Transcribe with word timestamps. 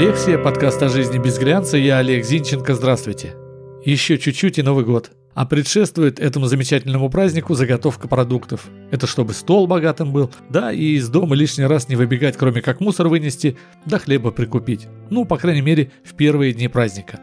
Рефлексия, 0.00 0.38
подкаст 0.38 0.82
о 0.82 0.88
жизни 0.88 1.18
без 1.18 1.38
глянца, 1.38 1.76
я 1.76 1.98
Олег 1.98 2.24
Зинченко, 2.24 2.74
здравствуйте. 2.74 3.34
Еще 3.84 4.16
чуть-чуть 4.16 4.56
и 4.56 4.62
Новый 4.62 4.86
год. 4.86 5.10
А 5.34 5.44
предшествует 5.44 6.18
этому 6.18 6.46
замечательному 6.46 7.10
празднику 7.10 7.52
заготовка 7.52 8.08
продуктов. 8.08 8.70
Это 8.90 9.06
чтобы 9.06 9.34
стол 9.34 9.66
богатым 9.66 10.10
был, 10.10 10.30
да 10.48 10.72
и 10.72 10.94
из 10.94 11.10
дома 11.10 11.36
лишний 11.36 11.66
раз 11.66 11.90
не 11.90 11.96
выбегать, 11.96 12.38
кроме 12.38 12.62
как 12.62 12.80
мусор 12.80 13.08
вынести, 13.08 13.58
да 13.84 13.98
хлеба 13.98 14.30
прикупить. 14.30 14.88
Ну, 15.10 15.26
по 15.26 15.36
крайней 15.36 15.60
мере, 15.60 15.90
в 16.02 16.14
первые 16.14 16.54
дни 16.54 16.68
праздника. 16.68 17.20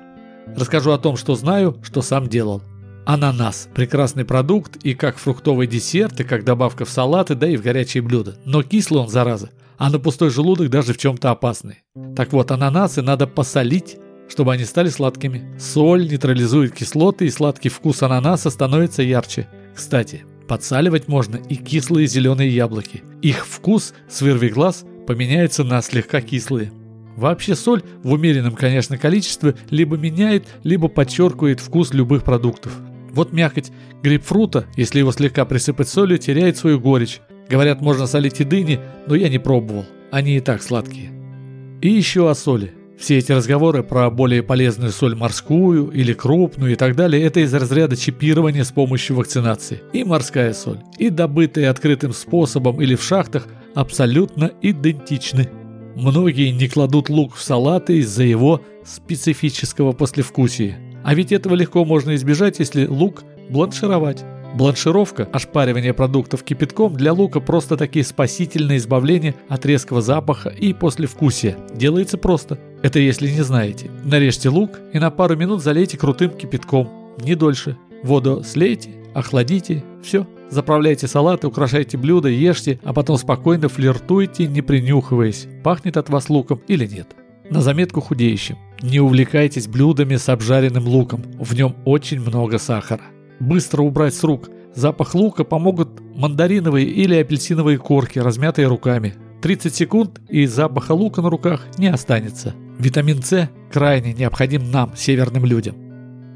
Расскажу 0.56 0.92
о 0.92 1.00
том, 1.00 1.18
что 1.18 1.34
знаю, 1.34 1.80
что 1.82 2.04
сам 2.04 2.28
делал. 2.28 2.62
Ананас– 3.08 3.70
прекрасный 3.74 4.26
продукт 4.26 4.76
и 4.84 4.94
как 4.94 5.18
фруктовый 5.18 5.66
десерт, 5.66 6.20
и 6.20 6.26
как 6.26 6.44
добавка 6.44 6.84
в 6.84 6.90
салаты, 6.90 7.36
да 7.36 7.48
и 7.48 7.56
в 7.56 7.62
горячие 7.62 8.04
блюда. 8.04 8.38
Но 8.44 8.64
кислый 8.64 9.00
он, 9.02 9.08
зараза 9.08 9.50
а 9.78 9.90
на 9.90 9.98
пустой 9.98 10.30
желудок 10.30 10.70
даже 10.70 10.94
в 10.94 10.98
чем-то 10.98 11.32
опасный. 11.32 11.84
Так 12.18 12.34
вот, 12.34 12.52
ананасы 12.52 13.02
надо 13.02 13.26
посолить, 13.26 13.98
чтобы 14.28 14.52
они 14.52 14.66
стали 14.66 14.90
сладкими. 14.90 15.58
Соль 15.58 16.10
нейтрализует 16.10 16.74
кислоты, 16.74 17.28
и 17.28 17.30
сладкий 17.30 17.70
вкус 17.70 18.04
ананаса 18.04 18.50
становится 18.50 19.04
ярче. 19.04 19.48
Кстати, 19.74 20.26
подсаливать 20.50 21.08
можно 21.08 21.38
и 21.38 21.56
кислые 21.56 22.08
зеленые 22.08 22.54
яблоки. 22.54 23.04
Их 23.22 23.48
вкус 23.48 23.94
с 24.10 24.22
вырви 24.22 24.50
глаз 24.50 24.84
поменяется 25.06 25.64
на 25.64 25.82
слегка 25.82 26.20
кислые. 26.20 26.74
Вообще 27.16 27.56
соль 27.56 27.84
в 28.04 28.12
умеренном, 28.12 28.56
конечно, 28.56 28.98
количестве 28.98 29.56
либо 29.70 29.96
меняет, 29.96 30.46
либо 30.64 30.88
подчеркивает 30.88 31.62
вкус 31.62 31.94
любых 31.94 32.24
продуктов. 32.24 32.74
Вот 33.18 33.34
мякоть 33.34 33.72
грейпфрута, 34.02 34.66
если 34.78 35.00
его 35.00 35.12
слегка 35.12 35.44
присыпать 35.44 35.90
солью, 35.90 36.18
теряет 36.18 36.56
свою 36.58 36.80
горечь, 36.80 37.20
Говорят, 37.50 37.82
можно 37.82 38.08
солить 38.08 38.42
и 38.42 38.44
дыни, 38.44 38.80
но 39.08 39.16
я 39.16 39.30
не 39.30 39.40
пробовал. 39.40 39.86
Они 40.12 40.38
и 40.38 40.40
так 40.40 40.62
сладкие. 40.62 41.12
И 41.82 41.90
еще 41.90 42.30
о 42.30 42.36
соли. 42.36 42.74
Все 43.00 43.20
эти 43.20 43.32
разговоры 43.32 43.84
про 43.84 44.10
более 44.10 44.42
полезную 44.42 44.92
соль 44.92 45.16
морскую 45.16 45.90
или 45.92 46.14
крупную 46.14 46.74
и 46.74 46.76
так 46.76 46.96
далее– 46.96 47.22
это 47.24 47.42
из 47.42 47.54
разряда 47.54 47.96
чипирования 47.96 48.64
с 48.64 48.72
помощью 48.72 49.16
вакцинации. 49.16 49.82
И 49.94 50.04
морская 50.04 50.52
соль, 50.54 50.80
и 50.98 51.10
добытая 51.10 51.70
открытым 51.70 52.12
способом 52.12 52.82
или 52.82 52.96
в 52.96 53.04
шахтах 53.04 53.48
абсолютно 53.76 54.52
идентичны. 54.64 55.50
Многие 55.96 56.50
не 56.50 56.68
кладут 56.68 57.10
лук 57.10 57.36
в 57.36 57.42
салаты 57.42 58.00
из-за 58.00 58.24
его 58.24 58.62
специфического 58.84 59.92
послевкусия. 59.92 60.80
А 61.08 61.16
ведь 61.16 61.32
этого 61.32 61.56
легко 61.56 61.86
можно 61.86 62.16
избежать, 62.16 62.60
если 62.60 62.86
лук 62.86 63.24
бланшировать. 63.50 64.26
Бланшировка, 64.56 65.24
ошпаривание 65.32 65.94
продуктов 65.94 66.44
кипятком 66.44 66.98
для 66.98 67.14
лука 67.14 67.40
просто 67.40 67.78
такие 67.78 68.04
спасительные 68.04 68.78
избавления 68.78 69.34
от 69.48 69.66
резкого 69.66 70.02
запаха 70.02 70.50
и 70.50 70.74
послевкусия. 70.74 71.56
Делается 71.74 72.18
просто. 72.18 72.60
Это 72.82 73.00
если 73.00 73.30
не 73.30 73.42
знаете. 73.42 73.90
Нарежьте 74.04 74.50
лук 74.50 74.82
и 74.92 75.00
на 75.00 75.10
пару 75.10 75.38
минут 75.38 75.64
залейте 75.64 75.98
крутым 75.98 76.32
кипятком. 76.32 76.90
Не 77.24 77.36
дольше. 77.36 77.78
Воду 78.04 78.44
слейте, 78.46 78.90
охладите, 79.14 79.86
все. 80.04 80.28
Заправляйте 80.50 81.08
салаты, 81.08 81.48
украшайте 81.48 81.98
блюда, 81.98 82.28
ешьте, 82.28 82.82
а 82.84 82.92
потом 82.92 83.16
спокойно 83.16 83.70
флиртуйте, 83.70 84.46
не 84.46 84.62
принюхиваясь, 84.62 85.48
пахнет 85.64 85.96
от 85.96 86.10
вас 86.10 86.28
луком 86.28 86.62
или 86.68 86.86
нет. 86.86 87.16
На 87.50 87.62
заметку 87.62 88.02
худеющим. 88.02 88.58
Не 88.82 89.00
увлекайтесь 89.00 89.68
блюдами 89.68 90.16
с 90.16 90.30
обжаренным 90.30 90.88
луком, 90.88 91.24
в 91.40 91.54
нем 91.56 91.76
очень 91.86 92.20
много 92.22 92.58
сахара 92.60 93.02
быстро 93.40 93.82
убрать 93.82 94.16
с 94.16 94.24
рук. 94.24 94.50
Запах 94.74 95.16
лука 95.16 95.44
помогут 95.44 95.90
мандариновые 96.16 96.88
или 96.88 97.16
апельсиновые 97.16 97.78
корки, 97.78 98.20
размятые 98.20 98.68
руками. 98.68 99.16
30 99.42 99.74
секунд 99.74 100.22
и 100.30 100.46
запаха 100.46 100.94
лука 100.94 101.22
на 101.22 101.30
руках 101.30 101.66
не 101.78 101.88
останется. 101.88 102.54
Витамин 102.78 103.22
С 103.24 103.50
крайне 103.72 104.14
необходим 104.14 104.72
нам, 104.72 104.96
северным 104.96 105.46
людям. 105.46 105.76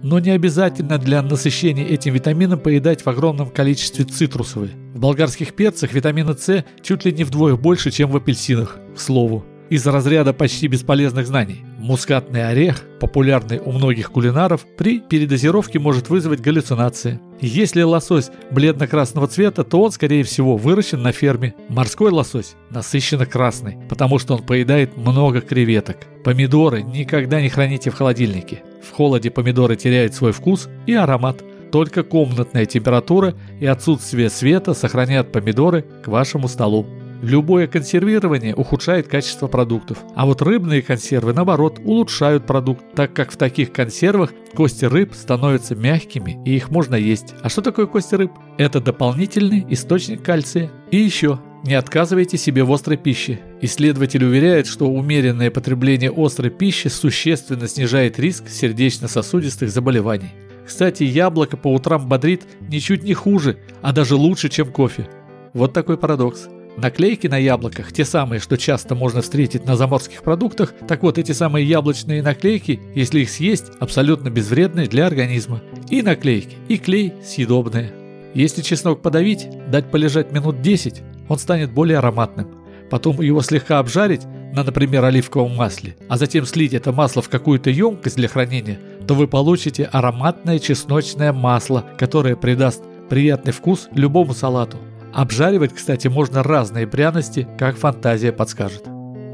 Но 0.03 0.17
не 0.17 0.31
обязательно 0.31 0.97
для 0.97 1.21
насыщения 1.21 1.85
этим 1.85 2.13
витамином 2.13 2.59
поедать 2.59 3.03
в 3.03 3.07
огромном 3.07 3.49
количестве 3.51 4.05
цитрусовые. 4.05 4.71
В 4.95 4.99
болгарских 4.99 5.53
перцах 5.53 5.93
витамина 5.93 6.35
С 6.35 6.65
чуть 6.81 7.05
ли 7.05 7.11
не 7.11 7.23
вдвое 7.23 7.55
больше, 7.55 7.91
чем 7.91 8.09
в 8.09 8.17
апельсинах, 8.17 8.79
к 8.95 8.99
слову 8.99 9.45
из 9.71 9.87
разряда 9.87 10.33
почти 10.33 10.67
бесполезных 10.67 11.25
знаний. 11.25 11.63
Мускатный 11.79 12.45
орех, 12.45 12.83
популярный 12.99 13.59
у 13.59 13.71
многих 13.71 14.11
кулинаров, 14.11 14.65
при 14.77 14.99
передозировке 14.99 15.79
может 15.79 16.09
вызвать 16.09 16.41
галлюцинации. 16.41 17.21
Если 17.39 17.81
лосось 17.81 18.31
бледно-красного 18.51 19.27
цвета, 19.27 19.63
то 19.63 19.81
он, 19.81 19.91
скорее 19.91 20.23
всего, 20.23 20.57
выращен 20.57 21.01
на 21.01 21.13
ферме. 21.13 21.55
Морской 21.69 22.11
лосось 22.11 22.55
насыщенно 22.69 23.25
красный, 23.25 23.77
потому 23.87 24.19
что 24.19 24.35
он 24.35 24.43
поедает 24.43 24.97
много 24.97 25.39
креветок. 25.39 25.99
Помидоры 26.25 26.81
никогда 26.83 27.39
не 27.41 27.47
храните 27.47 27.91
в 27.91 27.95
холодильнике. 27.95 28.63
В 28.83 28.91
холоде 28.91 29.31
помидоры 29.31 29.77
теряют 29.77 30.13
свой 30.13 30.33
вкус 30.33 30.67
и 30.85 30.93
аромат. 30.93 31.41
Только 31.71 32.03
комнатная 32.03 32.65
температура 32.65 33.35
и 33.61 33.65
отсутствие 33.65 34.29
света 34.29 34.73
сохраняют 34.73 35.31
помидоры 35.31 35.85
к 36.03 36.09
вашему 36.09 36.49
столу. 36.49 36.85
Любое 37.21 37.67
консервирование 37.67 38.55
ухудшает 38.55 39.07
качество 39.07 39.47
продуктов. 39.47 39.99
А 40.15 40.25
вот 40.25 40.41
рыбные 40.41 40.81
консервы, 40.81 41.33
наоборот, 41.33 41.79
улучшают 41.83 42.47
продукт, 42.47 42.83
так 42.95 43.13
как 43.13 43.31
в 43.31 43.37
таких 43.37 43.71
консервах 43.71 44.33
кости 44.55 44.85
рыб 44.85 45.13
становятся 45.13 45.75
мягкими 45.75 46.41
и 46.45 46.55
их 46.55 46.71
можно 46.71 46.95
есть. 46.95 47.35
А 47.43 47.49
что 47.49 47.61
такое 47.61 47.85
кости 47.85 48.15
рыб? 48.15 48.31
Это 48.57 48.79
дополнительный 48.79 49.65
источник 49.69 50.23
кальция. 50.23 50.71
И 50.89 50.97
еще, 50.97 51.39
не 51.63 51.75
отказывайте 51.75 52.37
себе 52.37 52.63
в 52.63 52.73
острой 52.73 52.97
пище. 52.97 53.39
Исследователи 53.61 54.25
уверяют, 54.25 54.65
что 54.65 54.89
умеренное 54.89 55.51
потребление 55.51 56.11
острой 56.15 56.49
пищи 56.49 56.87
существенно 56.87 57.67
снижает 57.67 58.19
риск 58.19 58.49
сердечно-сосудистых 58.49 59.69
заболеваний. 59.69 60.31
Кстати, 60.65 61.03
яблоко 61.03 61.55
по 61.55 61.71
утрам 61.71 62.07
бодрит 62.07 62.43
ничуть 62.61 63.03
не 63.03 63.13
хуже, 63.13 63.57
а 63.81 63.91
даже 63.93 64.15
лучше, 64.15 64.49
чем 64.49 64.71
кофе. 64.71 65.07
Вот 65.53 65.73
такой 65.73 65.97
парадокс. 65.97 66.47
Наклейки 66.77 67.27
на 67.27 67.37
яблоках, 67.37 67.91
те 67.91 68.05
самые, 68.05 68.39
что 68.39 68.57
часто 68.57 68.95
можно 68.95 69.21
встретить 69.21 69.65
на 69.65 69.75
заморских 69.75 70.23
продуктах, 70.23 70.73
так 70.87 71.03
вот 71.03 71.17
эти 71.17 71.33
самые 71.33 71.65
яблочные 71.67 72.23
наклейки, 72.23 72.79
если 72.95 73.21
их 73.21 73.29
съесть, 73.29 73.71
абсолютно 73.79 74.29
безвредны 74.29 74.87
для 74.87 75.05
организма. 75.05 75.61
И 75.89 76.01
наклейки, 76.01 76.55
и 76.69 76.77
клей 76.77 77.13
съедобные. 77.23 77.93
Если 78.33 78.61
чеснок 78.61 79.01
подавить, 79.01 79.49
дать 79.69 79.91
полежать 79.91 80.31
минут 80.31 80.61
10, 80.61 81.01
он 81.27 81.37
станет 81.37 81.71
более 81.71 81.97
ароматным. 81.97 82.47
Потом 82.89 83.21
его 83.21 83.41
слегка 83.41 83.79
обжарить 83.79 84.25
на, 84.53 84.63
например, 84.63 85.03
оливковом 85.03 85.55
масле, 85.55 85.95
а 86.07 86.17
затем 86.17 86.45
слить 86.45 86.73
это 86.73 86.91
масло 86.91 87.21
в 87.21 87.29
какую-то 87.29 87.69
емкость 87.69 88.17
для 88.17 88.27
хранения, 88.27 88.79
то 89.07 89.13
вы 89.13 89.27
получите 89.27 89.85
ароматное 89.85 90.59
чесночное 90.59 91.33
масло, 91.33 91.85
которое 91.97 92.35
придаст 92.35 92.83
приятный 93.09 93.53
вкус 93.53 93.89
любому 93.93 94.33
салату. 94.33 94.77
Обжаривать, 95.13 95.73
кстати, 95.73 96.07
можно 96.07 96.41
разные 96.41 96.87
пряности, 96.87 97.47
как 97.57 97.75
фантазия 97.75 98.31
подскажет. 98.31 98.85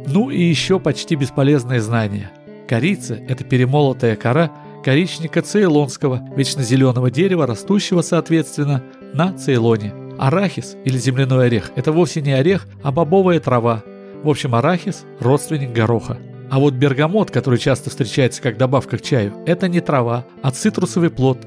Ну 0.07 0.29
и 0.29 0.41
еще 0.41 0.79
почти 0.79 1.15
бесполезные 1.15 1.81
знания. 1.81 2.31
Корица– 2.67 3.15
это 3.27 3.43
перемолотая 3.43 4.16
кора 4.16 4.51
коричника 4.83 5.41
цейлонского, 5.41 6.27
вечно 6.35 6.63
зеленого 6.63 7.11
дерева, 7.11 7.45
растущего, 7.45 8.01
соответственно, 8.01 8.83
на 9.13 9.33
Цейлоне. 9.33 9.93
Арахис 10.17 10.75
или 10.83 10.97
земляной 10.97 11.47
орех– 11.47 11.71
это 11.75 11.91
вовсе 11.91 12.21
не 12.21 12.31
орех, 12.31 12.67
а 12.83 12.91
бобовая 12.91 13.39
трава. 13.39 13.83
В 14.23 14.29
общем, 14.29 14.55
арахис– 14.55 15.05
родственник 15.19 15.73
гороха. 15.73 16.17
А 16.49 16.59
вот 16.59 16.73
бергамот, 16.73 17.29
который 17.29 17.59
часто 17.59 17.89
встречается 17.89 18.41
как 18.41 18.57
добавка 18.57 18.97
к 18.97 19.01
чаю, 19.01 19.33
это 19.45 19.67
не 19.67 19.81
трава, 19.81 20.25
а 20.41 20.51
цитрусовый 20.51 21.09
плод, 21.11 21.39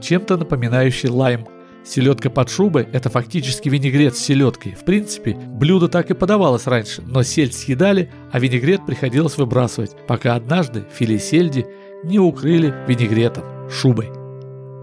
чем-то 0.00 0.36
напоминающий 0.36 1.08
лайм– 1.08 1.46
Селедка 1.86 2.30
под 2.30 2.50
шубой– 2.50 2.88
это 2.92 3.10
фактически 3.10 3.68
винегрет 3.68 4.16
с 4.16 4.20
селедкой. 4.20 4.72
В 4.74 4.84
принципе, 4.84 5.34
блюдо 5.34 5.88
так 5.88 6.10
и 6.10 6.14
подавалось 6.14 6.66
раньше, 6.66 7.02
но 7.02 7.22
сельдь 7.22 7.54
съедали, 7.54 8.10
а 8.32 8.40
винегрет 8.40 8.84
приходилось 8.84 9.38
выбрасывать, 9.38 9.96
пока 10.08 10.34
однажды 10.34 10.84
филе 10.92 11.18
сельди 11.18 11.64
не 12.02 12.18
укрыли 12.18 12.74
винегретом, 12.88 13.44
шубой. 13.70 14.08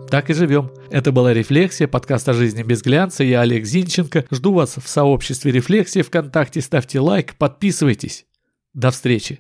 Так 0.09 0.29
и 0.29 0.33
живем. 0.33 0.71
Это 0.91 1.11
была 1.11 1.33
«Рефлексия», 1.33 1.87
подкаст 1.87 2.29
о 2.29 2.33
жизни 2.33 2.63
без 2.63 2.83
глянца. 2.83 3.23
Я 3.23 3.41
Олег 3.41 3.65
Зинченко. 3.65 4.25
Жду 4.31 4.53
вас 4.53 4.77
в 4.77 4.87
сообществе 4.87 5.51
«Рефлексия» 5.51 6.03
ВКонтакте. 6.03 6.61
Ставьте 6.61 6.99
лайк, 6.99 7.35
подписывайтесь. 7.35 8.25
До 8.73 8.91
встречи. 8.91 9.39